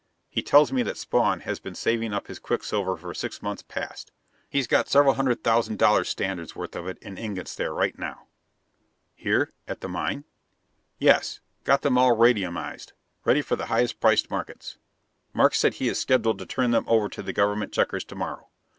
[0.31, 4.11] He tells me that Spawn has been saving up his quicksilver for six months past.
[4.49, 8.25] He's got several hundred thousand dollar standards' worth of it in ingots there right now."
[9.13, 10.23] "Here at the mine?"
[10.97, 11.39] "Yes.
[11.65, 12.93] Got them all radiuminized,
[13.25, 14.79] ready for the highest priced markets.
[15.33, 18.49] Markes says he is scheduled to turn them over to the government checkers to morrow.